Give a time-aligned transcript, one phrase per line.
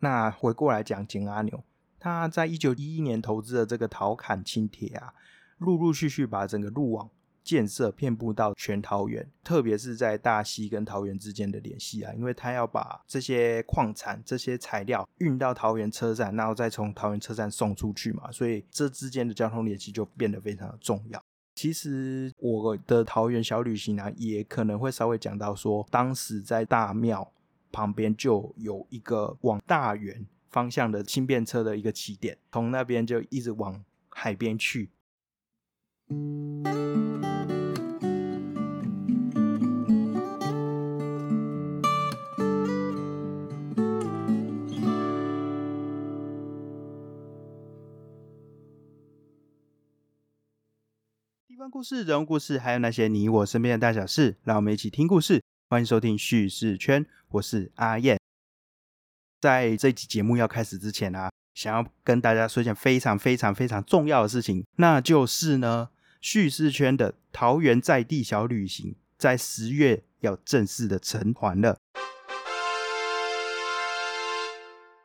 [0.00, 1.64] 那回过来讲，简阿牛，
[1.98, 5.12] 他在一九一一年投资的这个桃坎轻铁啊，
[5.58, 7.10] 陆陆续续把整个路网
[7.42, 21.20] 建设遍布到全桃园，特别是在大溪跟桃园之间的联系啊，因为他要把这些矿产、这些材料运到桃园车站，然后再从桃园车站送出去嘛，所以这之间的交通联系就变得非常的重要。
[21.56, 27.32] 其实我的桃园小旅行啊，也可能会稍微讲到说，当时在大庙。
[27.70, 34.90] 旁边就有一个往大园方向的轻便车的一个起点，从那边就一直往海边去。
[51.46, 55.42] 地方故事、人物故事，还有那些你我身边的大小事，让我们一起听故事。
[55.70, 58.18] 欢迎收听叙事圈，我是阿燕。
[59.38, 65.90] 在这集节目要开始之前啊，想要跟大家说一件非常非常非常重要的事情，那就是呢，
[66.22, 71.76] 叙事圈的桃园在地小旅行在十月要正式的成团了。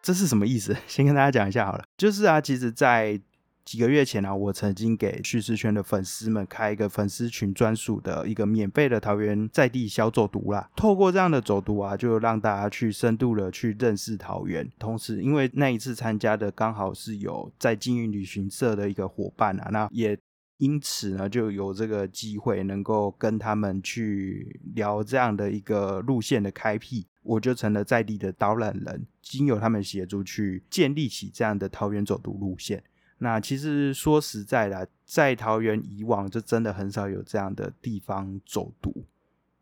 [0.02, 0.77] 这是什么意思？
[0.88, 3.20] 先跟大家讲一下好了，就是啊，其实，在
[3.66, 10.70] 几个月前呢，我曾经给叙事圈的粉丝们开一个粉丝群专属的一个免费的桃园在地小走读啦。
[10.75, 14.70] 透过这样的走读啊，就让大家去深度的去认识桃园。
[14.78, 20.17] 同时，因为那一次参加的刚好是有在金运旅行社的一个伙伴啊，那也
[20.58, 32.83] 因此呢，就有这个机会能够跟他们去聊这样的一个路线的开辟，我就成了在地的导览人，经由他们协助去建立起这样的桃园走读路线。
[33.23, 39.05] 那其实说实在的，在桃园以往就真的很少有这样的地方走读，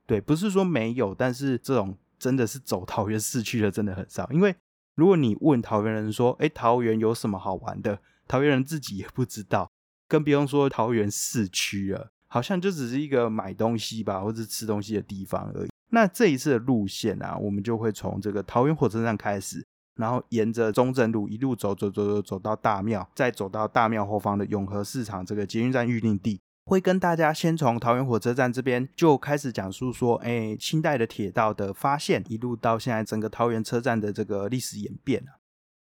[0.07, 4.27] 对，不是说没有，但是这种真的是走桃园市区的真的很少。
[4.31, 4.55] 因为
[4.95, 7.99] 如果你问桃园人说，哎，桃园有什么好玩的？
[8.27, 9.71] 桃园人自己也不知道，
[10.07, 15.69] 更不用说桃园市区了，好像就只是一个买东西吧，或者吃东西的地方而已。
[15.89, 19.63] 那这一次的路线啊，我们就会从这个桃园火车站开始。
[20.01, 35.37] 然后沿着中正路一路走走走走走到大庙，再走到大庙后方的永和市场这个捷运站预定地，会跟大家先从桃园火车站这边就开始讲述说，哎，清代的铁道的发现，一路到现在整个桃园车站的这个历史演变啊，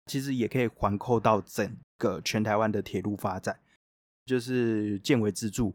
[0.06, 3.60] 其实也可以环扣到整个全台湾的铁路发展，
[4.26, 5.72] 就是建为支柱。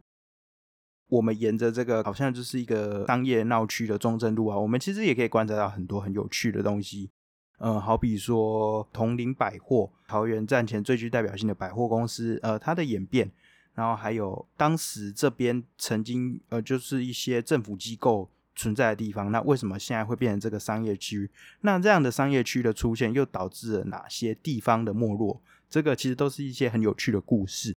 [1.08, 7.10] 我们沿着这个好像就是一个商业闹区的中正路啊，我们其实也可以观察到很多很有趣的东西。
[7.58, 13.30] 呃，好比说同林百货，桃园站前最具代表性的百货公司，呃，它的演变，
[13.74, 21.30] 然后还有当时这边曾经呃，就是一些政府机构存在的地方，那为什么现在会变成这个商业区？
[21.62, 25.40] 那这样的商业区的出现，又导致了哪些地方的没落？
[25.68, 27.74] 这个其实都是一些很有趣的故事。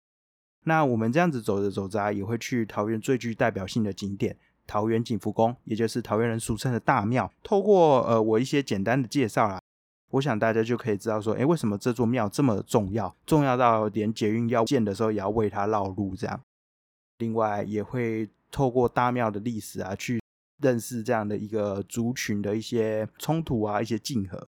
[0.64, 4.36] 那我们这样子走着走着，也会去桃园最具代表性的景点。
[4.66, 7.32] 桃园景福宫，也就是桃园人俗称的大庙。
[7.42, 9.62] 透过呃我一些简单的介绍啦。
[10.12, 13.14] 我想大家就可以知道说，哎，为什么这座庙这么重要？
[13.26, 16.40] 重要到连捷运要建的时候也要为它绕路这样。
[17.18, 20.22] 另外，也会透过大庙的历史啊，去
[20.62, 24.48] 认识这样的一个族群的一些冲突啊，一些竞合。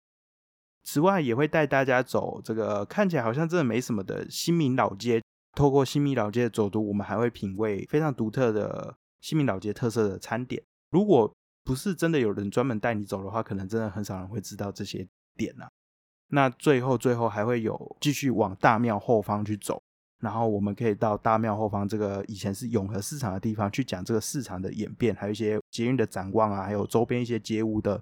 [0.83, 5.21] 此外，也会带大家走这个看起来好像真的没什么的新民老街。
[5.55, 10.63] 透过新民老街的走读，我们还会品味非常独特的新民老街特色的餐点。
[10.91, 11.31] 如果
[11.65, 15.05] 不是真的有人专门带你走的话，可能真的很少人会知道这些。
[15.39, 15.71] 点了，
[16.27, 19.81] 那最后最后还会有继续往大庙后方去走，
[20.19, 27.99] 然后我们可以到大庙后方这个以前是永和市场的地方去讲这个市场的演变，还有一些捷运的展望啊，还有周边一些街屋的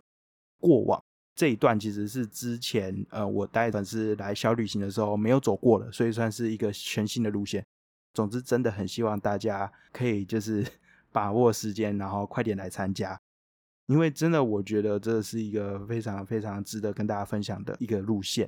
[0.59, 0.99] 过往。
[1.35, 7.63] 这一段其实是之前呃我带粉丝来小旅行的时候没有走过的，所以算是一个全新的路线。
[8.15, 10.65] 总之，真的很希望大家可以就是
[11.13, 13.15] 把握时间，然后快点来参加。
[13.87, 18.47] 因为真的，我觉得这是一个非常非常值得跟大家分享的一个路线。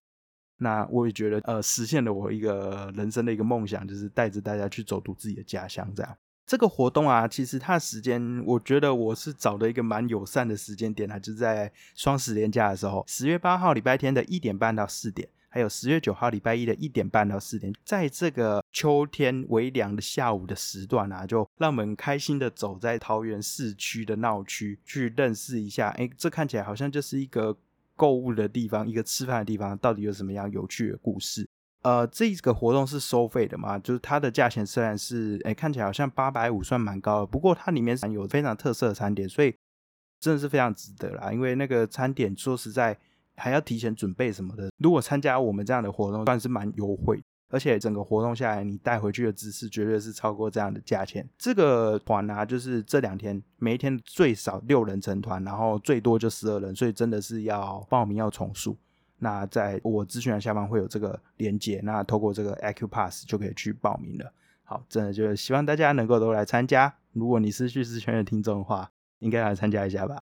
[0.58, 5.90] 那我也觉得，呃，实现了我一个人生的一个梦想，就是带着大家去走读自己的家乡。
[5.96, 15.30] 这样，这个活动啊，其实它的时间，我觉得我是找了一个蛮友善的时间点啊，就在双十连假的时候，十月八号礼拜天的一点半到四点。
[15.52, 25.90] 还有十月九号礼拜一的一点半到四点，在这个秋天微凉的下午的时段啊，就让我们开心的走在桃园市区的闹区，去认识一下。
[25.98, 27.58] 哎，这看起来好像就是一个
[27.96, 31.50] 购物的地方，一个吃饭的地方，到底有什么样有趣的故事？
[31.82, 33.80] 呃，这个活动是收费的嘛？
[33.80, 39.56] 就是它的价钱虽然是哎看起来好像八百五，算蛮高的，不过它里面有非常特色的餐点，所以
[40.20, 41.34] 真的是非常值得啦。
[41.34, 42.96] 因为那个餐点说实在。
[43.40, 44.70] 还要提前准备什么的。
[44.78, 47.24] 如果参加我们这样的活动，算是蛮优惠。
[47.52, 51.28] 而且整个活动下来，你带回去的知识绝对是超过这样的价钱。
[51.36, 58.78] 这个团啊，就是这两天每一天最少六人成团，然后最多就十二人，所以真的是要报名要重数。
[59.18, 64.32] 那在我咨询栏下方会有这个连接，那透过这个 Acupass 就可以去报名了。
[64.64, 66.94] 好，真的就是希望大家能够都来参加。
[67.14, 70.22] 如果你是叙事圈的听众的话，应该来参加一下吧。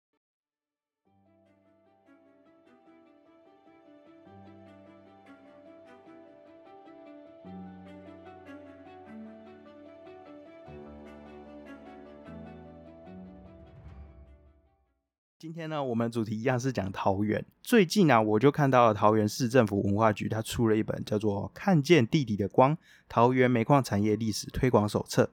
[15.41, 17.43] 今天呢，我们主题一样是讲桃园。
[17.63, 22.77] 最近啊，我就看到了桃园市政府文化局，它出了一本叫做《看见地底的光：
[23.09, 25.23] 桃园煤矿产业历史推广手册》。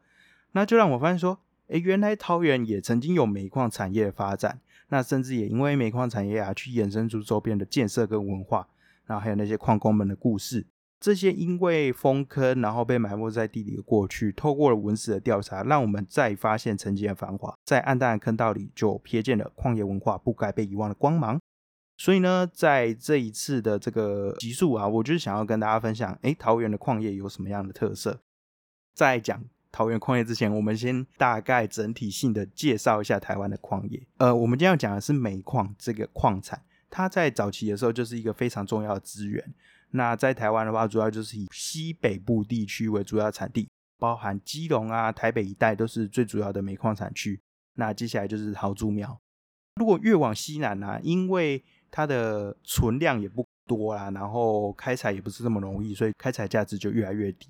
[0.52, 4.58] 那就让我发现说，诶，原来桃园也曾经有煤矿产业的发展，
[4.88, 8.66] 那甚至也因为煤矿产业啊，去衍生出周边的建设跟文化，
[9.04, 10.64] 然后还有那些矿工们的故事。
[11.00, 21.40] 这些因为封坑，然后被埋没在地里的过去，透过了文史的调查，让我们再发现曾经的繁华，在暗淡的坑道里就瞥见了矿业文化不该被遗忘的光芒。
[21.96, 28.20] 所以呢，在这一次的这个集数啊，我就是想要跟大家分享，哎，桃园的矿业有什么样的特色？
[28.94, 34.04] 在讲桃园矿业之前，我们先大概整体性的介绍一下台湾的矿业。
[34.16, 39.54] 呃，我们今天要讲的是煤矿这个矿产，它在早期的时候就是一个非常重要的资源。
[39.90, 43.68] 那在台湾的话，主要就是以西北部地区为主要产地，
[43.98, 47.40] 包含基隆啊、台北一带都是最主要的煤矿产区。
[47.74, 49.18] 那接下来就是桃竹苗。
[49.76, 57.48] 如果越往西南呢，因为它的存量也不多啦，然后开采也不是这么容易，所以开采价值就越来越低。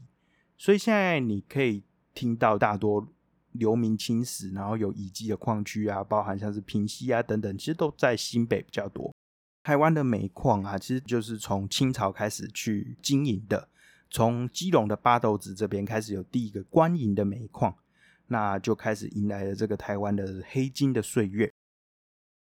[0.56, 1.82] 所以现在你可以
[2.14, 3.08] 听到大多
[3.52, 9.12] 流民侵蚀，然后有遗迹的矿区啊，包含像是平溪啊等等，其实都在新北比较多。
[9.68, 13.68] 台湾的煤矿啊，其实就是从清朝开始去经营的。
[14.08, 17.76] 从基隆的八斗子这边开始有第一个官营的煤矿，
[18.28, 21.52] 那就开始迎来了这个台湾的黑金的岁月。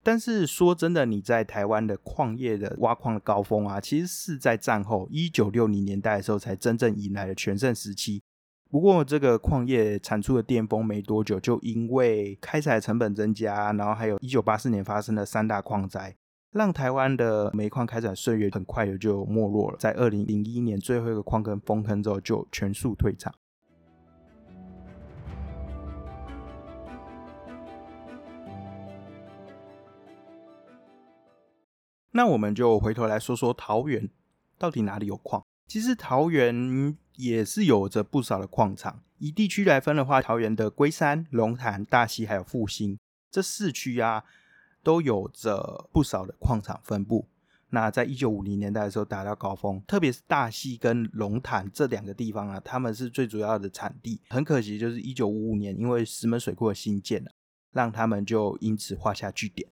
[0.02, 8.22] 但是说真的，你在台湾的矿业的挖矿的高峰啊，其实是在战后一九六零年代的时候才真正迎来了全盛时期。
[8.68, 16.14] 不过这个矿业产出的巅峰没多久，就因为开采成本增加，然后还有一九八四年发生的三大矿灾。
[16.54, 23.34] 让台湾的煤矿开采岁月很快的就没落了，在二零零一年最后一个矿坑封坑之后，就全数退场。
[32.12, 34.08] 那我们就回头来说说桃园
[34.56, 35.44] 到底哪里有矿？
[35.66, 39.00] 其实桃园也是有着不少的矿场。
[39.18, 42.96] 以地区来分的话，桃园的龟山、龙潭、大溪还有复兴
[43.32, 44.22] 这四区啊。
[44.84, 47.26] 都有着不少的矿场分布。
[47.70, 54.20] 那在一九五零年代的时候达到高峰，特别是大溪跟龙潭这两个地方啊，他们是最主要的产地。
[54.28, 57.24] 很可惜，就是一九五五年因为石门水库的新建
[57.72, 59.68] 让他们就因此画下句点。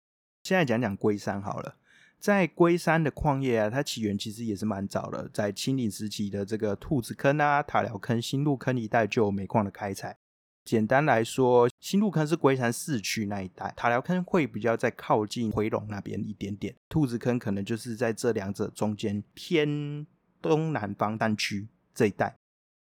[0.42, 1.76] 现在讲讲龟山好了，
[2.18, 10.18] 在龟山的矿业啊，它起源其实也是蛮早的，在清领时期的这个兔子坑啊、塔寮坑、新路坑一带就有煤矿的开采。
[10.66, 20.04] 简单来说，新路坑是龟山市区那一带，塔寮坑会比较在靠近回龙那边一点点，兔子坑可能就是在这两者中间偏
[20.42, 22.36] 东南方单区这一带。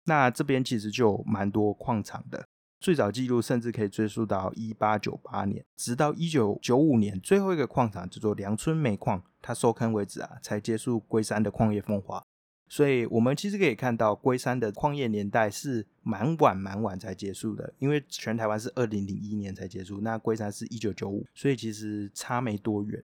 [0.06, 2.48] 那这边其实就蛮多矿场的，
[2.80, 12.24] 最早记录甚至可以追溯到一八九八年，直到一九九五年最后一个矿场叫做梁村煤矿，它收坑为止啊，才结束龟山的矿业风华。
[12.68, 23.02] 所以我们其实可以看到，龟山的矿业年代是蛮晚蛮晚才结束的，因为全台湾是二零零一年才结束，那龟山是一九九五，所以其实差没多远。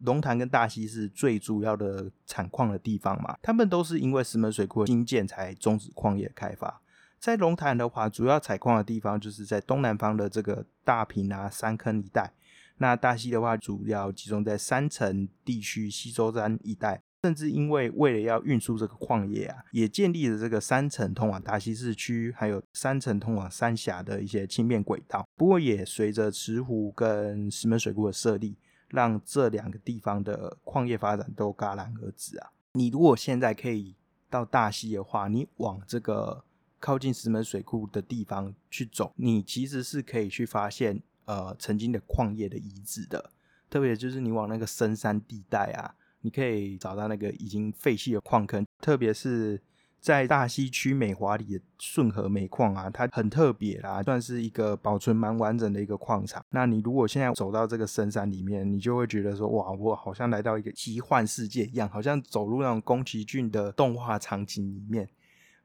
[0.00, 6.82] 龙潭跟大溪是最主要的产矿的地方嘛，他们都是因为石门水库新建才终止矿业开发。
[7.18, 12.32] 在龙潭的话，主要采矿的地方就是在东南方的这个大坪啊山坑一带。
[12.78, 25.24] 那大溪的话，主要集中在山城地区、西周山一带，甚至因为为了要运输这个矿业啊，也建立了这个山城通往大溪市区，还有山城通往三峡的一些轻便轨道。
[25.36, 28.56] 不过，也随着池湖跟石门水库的设立，
[28.88, 32.50] 让这两个地方的矿业发展都戛然而止啊。
[32.72, 33.94] 你如果现在可以
[34.28, 36.44] 到大溪的话，你往这个
[36.80, 41.00] 靠近石门水库的地方去走，你其实是可以去发现。
[41.26, 43.30] 呃，曾经的矿业的遗址的，
[43.70, 49.60] 特别就是你往那个深山地带啊，你可以找到那个已经废弃的矿坑，特别是
[50.00, 56.44] 在大溪区美华里的顺河煤矿啊，它很特别啦，算是一个保存蛮完整的一个矿场。
[56.50, 65.08] 那你如果现在走到这个深山里面，你就会觉得说，哇，我好像来到一个奇幻世界一样，好像走入那种宫崎骏的动画场景里面。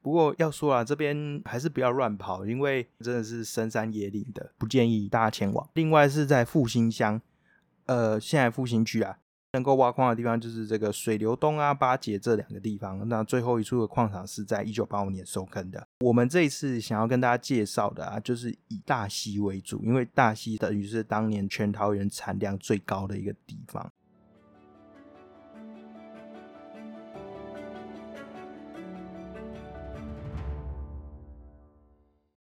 [0.01, 5.69] 不过要说啊，这边还是不要乱跑，因为真的是深山野岭的，不建议大家前往。
[5.73, 7.21] 另外是在复兴乡，
[7.85, 9.17] 呃，现在复兴区啊。
[9.53, 13.09] 能够挖矿的地方就是这个水流东啊、八节这两个地方。
[13.09, 15.87] 那最后一处的矿场是在一九八五年收坑的。
[16.01, 23.91] 我们这一次想要跟大家介绍的啊，就是以大溪为主，因为大溪等于是当年全桃园产量最高的一个地方。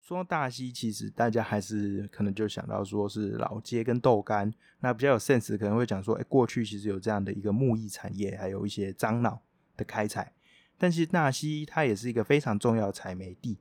[0.09, 9.39] 说到大溪，其实大家还是可能就想到说是老街跟豆干，那比较有 sense 可能会讲说，哎，过去其实有这样的一个木艺产业，还有一些樟脑
[9.77, 10.33] 的开采。
[10.79, 13.59] 但是大溪它也是一个非常重要的采煤地，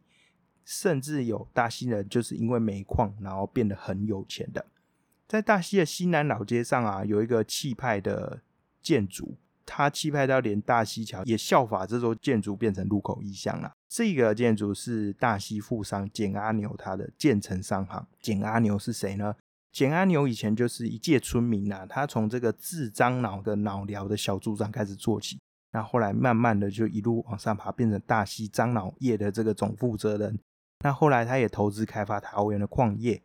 [0.64, 4.64] 甚至有大溪人就是因为煤矿然后变得很有钱的。
[5.26, 8.40] 在大溪的西南老街上啊，有一个气派的
[8.80, 9.36] 建筑。
[9.70, 13.70] 它气派到连大溪桥也效法这座建筑变成入口意象了。
[13.86, 18.06] 这个建筑是大溪富商简阿牛他的建成商行。
[18.20, 19.34] 简阿牛是谁呢？
[19.70, 25.38] 简阿牛以前就是一介村民啊，他从这个治樟脑的脑疗的小组长开始做起，
[25.72, 30.40] 那后来慢慢的就一路往上爬，变成大溪樟脑业的这个总负责人。
[30.82, 33.22] 那后来他也投资开发桃园的矿业，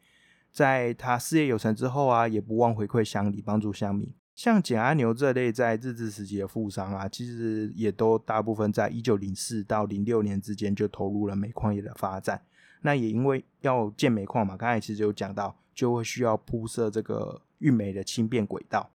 [0.52, 4.14] 在他事业有成之后啊，也不忘回馈乡里，帮助乡民。
[4.36, 12.44] 像简阿牛这类在日治时期的富商啊，其实也都大部分在一九零四到零六年之间就投入了煤矿业的发展。
[12.82, 18.90] 那也因为要建煤矿嘛，刚才其实有讲到，就会需要铺设这个运煤的轻便轨道。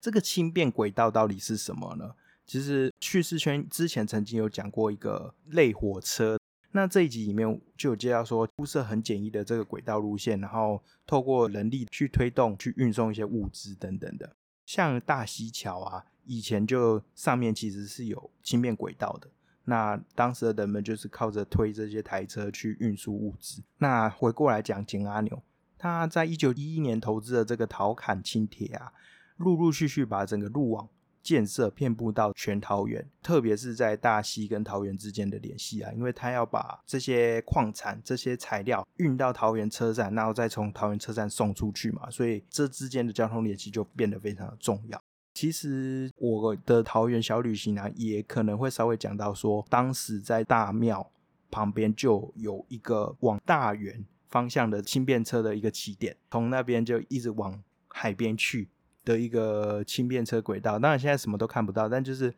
[0.00, 2.14] 这个轻便轨道到底是什么呢？
[2.44, 6.41] 其实叙事圈之前曾经有讲过一个类火车。
[6.74, 14.34] 那这一集里面就有介绍说，铺设很简易的这个轨道路线，然后透过人力去推动、去运送一些物资等等的。
[14.64, 19.28] 像大溪桥啊，以前就上面其实是有轻便轨道的。
[19.64, 23.62] 那当时的人们就是靠着推这些台车去运输物资。
[23.78, 25.42] 那回过来讲，井阿牛
[25.76, 28.92] 他在一九一一年投资的这个桃坎轻铁啊，
[29.36, 30.88] 陆陆续续把整个路网。
[31.22, 45.00] 建设遍布到全桃园，特别是在大溪跟桃园之间的联系啊，因为他要把这些矿产、这些材料运到桃园车站，然后再从桃园车站送出去嘛，所以这之间的交通联系就变得非常的重要。
[45.34, 51.10] 其实我的桃园小旅行啊，也可能会稍微讲到说，当时在大庙
[51.50, 58.68] 旁边就有一个往大园方向的轻便车的一个起点，从那边就一直往海边去。
[59.04, 62.32] 的一个轻便车轨道，当然现在什么都看不到，但就是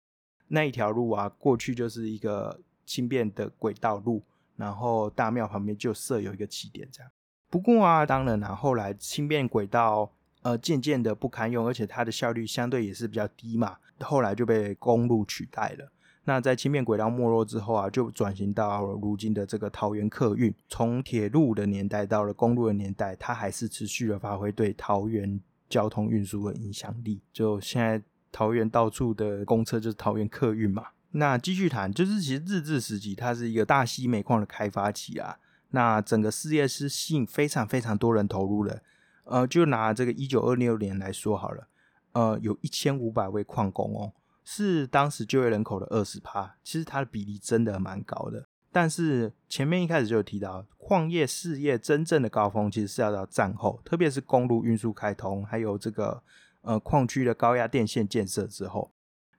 [0.48, 4.22] 那一条路啊，过去就是一个轻便的轨道路，
[4.56, 7.10] 然后大庙旁边就设有一个起点这样。
[7.50, 10.10] 不过啊，当然啊，后来轻便轨道
[10.42, 15.90] 呃渐渐的不堪用，而且它的效率相对也是比较低嘛，后来就被公路取代了。
[16.24, 20.54] 那在轻便轨道没落之后啊，就转型到如今的这个桃园客运。
[20.68, 25.38] 从铁路的年代到了公路的年代，它还是持续的发挥对桃园。
[25.74, 28.00] 交通运输的影响力，就现在
[28.30, 30.90] 桃园到处的公车就是桃园客运嘛。
[31.10, 35.36] 那继续谈，就是其实日治时期它是一个大溪煤矿的开发期啊。
[35.70, 38.82] 那整个事业是吸引非常非常多人投入的。
[39.24, 41.66] 呃，就拿这个一九二六年来说好了，
[42.12, 44.12] 呃，有一千五百位矿工哦，
[44.44, 46.54] 是当时就业人口的二十趴。
[46.62, 48.46] 其实它的比例真的蛮高的。
[48.74, 56.20] 但是前面一开始就有提到，矿业事业真正的高峰其实是要到战后，特别是公路运输开通，还有这个
[56.62, 58.90] 呃矿区的高压电线建设之后，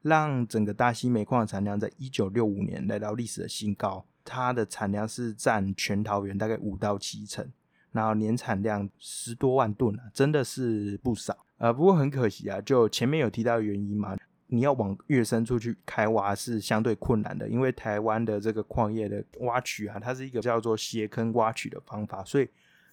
[0.02, 4.06] 让整个大溪煤矿的产量在一九六五年来到历史的新高。
[4.24, 7.46] 它的产量是占全桃园大概五到七成，
[7.92, 11.38] 然后年产量十多万吨啊，真的是不少。
[11.58, 14.16] 呃，不过很可惜啊，就前面有提到的原因嘛。
[14.48, 22.48] 你要往越深处去开挖是相对困难的，因为台湾的这个矿业的挖取啊，它是一个叫做斜坑挖取的方法，所以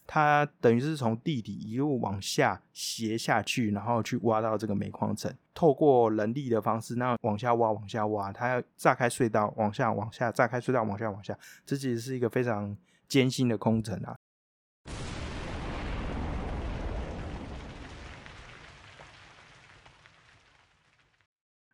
[0.07, 14.17] 它等于是从地底一路往下斜下去，然后去挖到这个煤矿层，透过人力的方式，那往下挖，往下挖，它要炸开隧道，往下，往下炸开隧道，往下，往下，这其实是一个非常艰辛的工程啊。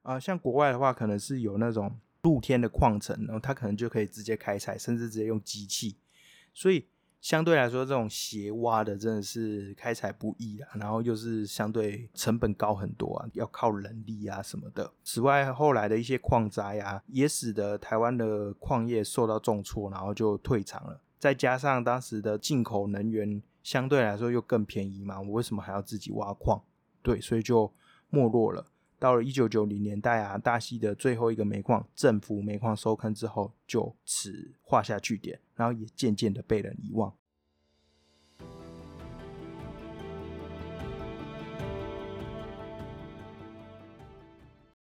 [0.08, 5.98] 啊，像国外的话，可能是有那种露天的矿层，然后它可能就可以直接开采，甚至直接用机器。
[6.54, 6.88] 所以
[7.20, 14.90] 相对来说，这种斜挖的真的是开采不易啊，然后又是相对成本高很多啊，要靠人力啊什么的。
[15.04, 21.02] 此外，后来的一些矿灾啊，也使得台湾的矿业受到重挫，然后就退场了。
[21.18, 26.62] 再加上当时的进口能源相对来说又更便宜嘛，我为什么还要自己挖矿？
[27.02, 27.70] 对，所以就
[28.08, 28.64] 没落了。
[29.00, 37.14] 到了一九九零年代啊，大溪的最后一个煤矿政府煤矿收坑之后，就此画下句点，然后也渐渐的被人遗忘。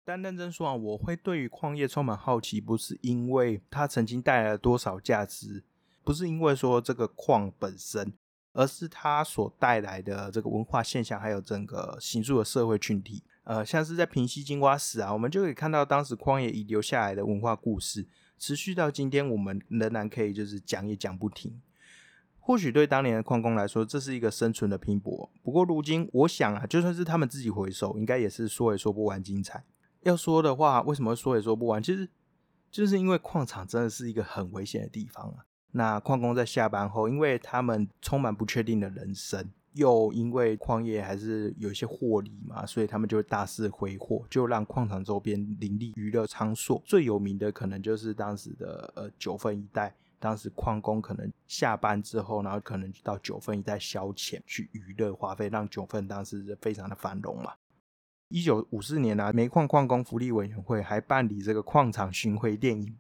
[0.04, 5.64] 但认真说啊，我会对于矿业充满好奇，不是因为它曾经带来了多少价值，
[6.04, 8.12] 不是因为说这个矿本身，
[8.54, 13.22] 而是它所带来的这个文化现象，还有整个形塑的社会群体。
[13.50, 18.06] 呃，像是在平西金瓜石啊，我们就可以看到当时矿业遗留下来的文化故事，
[18.38, 21.60] 持续到今天，我们仍然可以就是讲也讲不停。
[22.38, 25.32] 或许对当年的矿工来说，这是一个生存的拼搏。
[25.42, 29.64] 不过如今，我想啊，就算是他们自己回首，应该也是说也说不完精彩。
[30.02, 31.82] 要说的话，为什么说也说不完？
[31.82, 32.08] 其实
[32.70, 35.46] 就是因为矿场真的是一个很危险的地方啊。
[35.72, 39.50] 那矿工在下班后，因为他们充满不确定的人生。
[39.80, 46.84] 又因为矿业还是有一些获利嘛，所以他们就大肆挥霍，就让矿场周边林立娱乐场所。
[46.86, 57.54] 最有名的可能就是当时的呃九份一带，当时矿工可能下班之后，然后可能到九份一带消遣去娱乐花费，让九份当时非常的繁荣嘛。
[58.28, 62.96] 一九五四年啊，煤矿矿工福利委员会还办理这个矿场巡回电影、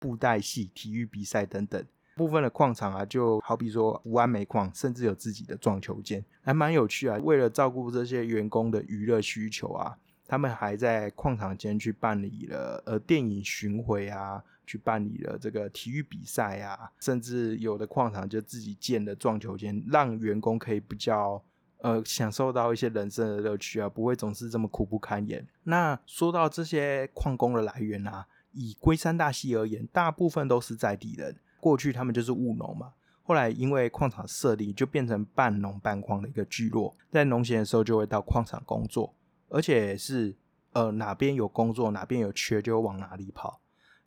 [0.00, 1.84] 布袋戏、体育比赛等等。
[2.16, 7.18] 部分的矿场啊，就好比说福安煤矿，甚至有自己的撞球间，还蛮有趣啊。
[7.22, 21.42] 为了照顾这些员工的娱乐需求啊，他们还在矿场间去办理了呃电影巡回啊，去办理了这个体育比赛啊，甚至有的矿场就自己建了撞球间，让员工可以比较
[21.78, 25.44] 呃享受到一些人生的乐趣啊，不会总是这么苦不堪言。
[25.64, 31.36] 那说到这些矿工的来源啊，以龟山大溪而言，大部分都是在地人。
[31.64, 32.92] 过去他们就是务农嘛，
[33.22, 36.94] 后来因为矿场设立，就变成半农半矿的一个聚落。
[37.10, 39.14] 在农闲的时候，就会到矿场工作，
[39.48, 40.36] 而且是
[40.72, 43.62] 呃哪边有工作，哪边有缺，就往哪里跑，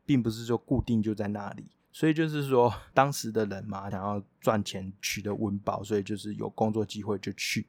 [0.06, 1.72] 并不是说固定就在那里。
[1.92, 7.68] 所以就是说，当时的人嘛，想要赚钱取得温饱，所以就是有工作机会就去。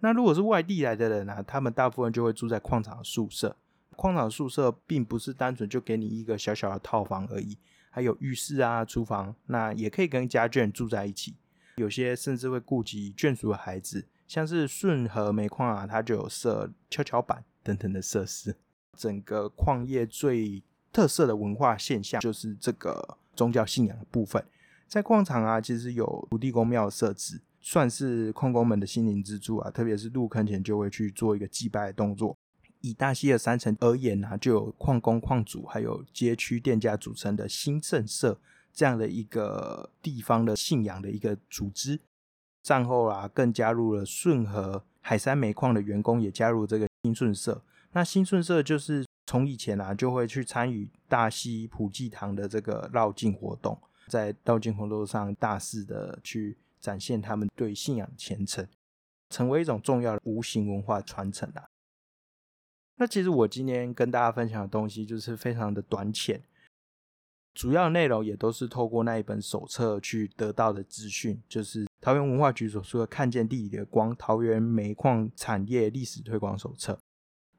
[0.00, 3.56] 那如果是外地来的人呢，他们大部分就会住在矿场宿舍。
[3.96, 7.56] 矿场宿舍并不是单纯就给你一个小小的套房而已。
[7.94, 11.36] 还有浴室啊、厨房，那也可以跟家眷住在一起。
[11.76, 18.56] 有些甚至会顾及眷属的孩子，像是顺和煤矿啊，它就有设跷跷板等等的设施。
[18.96, 20.60] 整个矿业最
[20.92, 24.44] 特色的文化现象就是这个宗教信仰的部分。
[24.88, 29.70] 在矿场啊，其实有土地公庙设置，算是矿工们的心灵支柱啊。
[29.70, 32.36] 特别是入坑前就会去做一个祭拜的动作。
[32.84, 38.38] 以大溪的山城而言呢，就有矿工、矿主，还有街区店家组成的新政社
[38.74, 41.98] 这样的一个地方的信仰的一个组织。
[42.62, 47.62] 战后啊，更加入了顺和海山煤矿的员工也加入这个新顺社。
[47.92, 58.68] 那新顺社就是从以前啊，就会去参与大溪普济堂的这个绕境活动，在绕境活动上大肆的去展现他们对信仰虔诚，
[59.30, 61.64] 成为一种重要的无形文化传承啊。
[62.96, 66.42] 那其实我今天跟大家分享的东西就是非常的短浅，
[67.52, 76.98] 主要内容也都是透过那一本手册去得到的资讯，就是桃园文化局所说的“看见地里的光”桃园煤矿产业历史推广手册。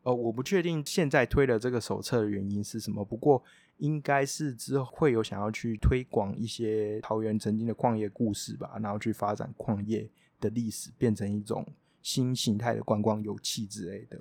[0.04, 3.44] 呃，我不确定现在推的这个手册的原因是什么，不过
[3.78, 11.66] 应该是之后会有想要去推广一些桃园曾经的矿业故事吧，然后去发展矿业的历史，变成一种
[12.02, 14.18] 新形态的观光游憩之类的。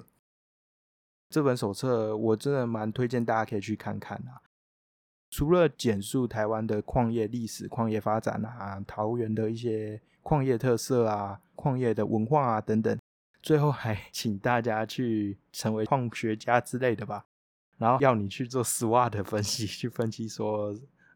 [1.35, 4.39] 这本手册我真的蛮推荐大家可以去看看啊！
[5.31, 12.97] 除了简述台湾的矿业历史、矿业发展啊，桃园的一些矿业特色啊、矿业的文化啊等等，
[13.43, 17.27] 最后还 请大家去成为矿学家之类的吧，
[17.79, 20.73] 然后要你去做 SWOT 分析，去分析说。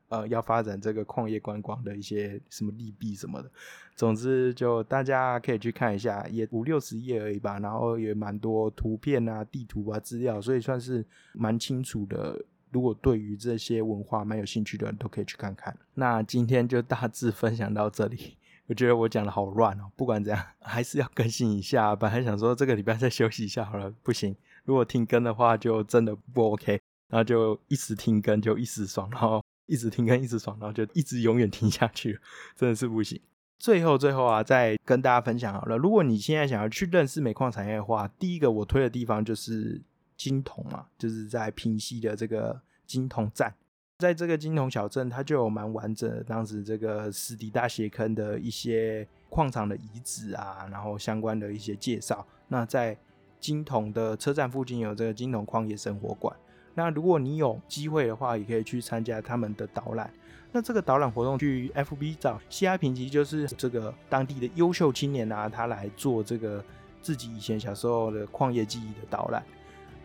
[0.09, 3.51] 呃，要发展这个矿业观光的一些什么利弊什么的，
[3.95, 12.43] 总之就大家可以去看一下，也五六十页而已吧，然后也蛮多图片啊、地图啊、资料，所以算是蛮清楚的。
[12.71, 15.77] 如果对于这些文化蛮有兴趣的人，都可以去看看。
[15.95, 19.91] 那今天就大致分享到这里，我觉得我讲的好乱哦。
[19.97, 21.95] 不管怎样，还是要更新一下。
[21.97, 26.81] 本来想说这个礼拜再休息一下好了，不行，如果停更的话，就真的不 OK。
[27.09, 29.43] 然后就一时停更就一时爽，然后。
[29.69, 32.19] 一直听跟一直爽，然后就一直永远听下去，
[32.57, 33.21] 真的是不行。
[33.61, 35.77] 最后最后啊，再跟大家分享好了。
[35.77, 39.81] 如果你现在想要去认识煤矿产业的话，第一个我推的地方就是
[40.17, 43.55] 金铜嘛，就是在平西的这个金铜站。
[43.99, 52.25] 在这个金铜小镇，它就有蛮完整的当时这个史迪大斜坑的一些矿场的遗址啊，然后相关的一些介绍。
[52.47, 52.97] 那在
[53.41, 56.35] 金铜的车站附近有这个金铜矿业生活馆。
[56.79, 60.09] 那如果你有机会的话，也可以去参加他们的导览。
[60.53, 66.65] 那这个导览活动去 FB 找西阿平吉，就是这个当地的优秀青年啊，他来做这个
[67.03, 69.43] 自己以前小时候的矿业记忆的导览。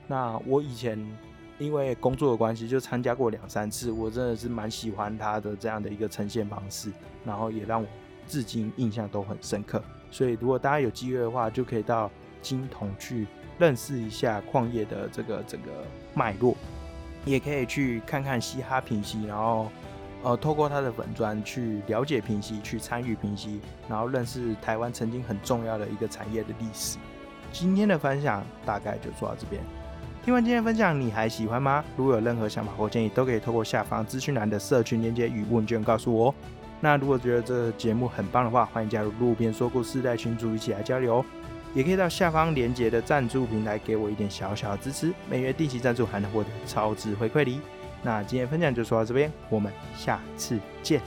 [0.07, 0.99] 那我以前。
[1.59, 6.91] 因为工作的关系，就参加过两三次，我真的是蛮喜欢他的这样的一个呈现方式，
[7.23, 7.87] 然后也让我
[8.27, 9.81] 至今印象都很深刻。
[10.09, 12.09] 所以如果大家有机会的话，就可以到
[12.41, 13.27] 金童去
[13.63, 15.71] 认识一下矿业的这个整个
[16.13, 16.53] 脉络，
[17.23, 19.71] 也可以去看看嘻哈平息，然后
[20.21, 26.97] 呃透过他的粉砖去了解平息，去参与平息，然后认识台湾曾经很重要的一个产业的历史。
[27.53, 29.61] 今天的分享大概就做到这边。
[30.25, 31.81] 听完今天分享，你还喜欢吗？
[31.95, 36.35] 如果有任何想法或建议，都可以透过下方资讯栏的社群连接与问卷告诉我。
[36.81, 41.23] 那如果觉得这节目很棒的话，欢迎加入路边说故事带群组一起来交流，
[41.73, 47.59] 也可以到下方连接的赞助平台给我一点小小的支持，每月定期赞助还能获得超值回馈礼。
[48.01, 51.01] 那今天分享就说到这边，我们下次见。